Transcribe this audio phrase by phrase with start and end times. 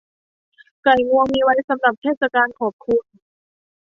[0.83, 3.05] ไก่งวงมีไว้สำหรับเทศกาลขอบคุณ